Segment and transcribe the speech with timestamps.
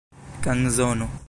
[0.43, 1.07] kanzono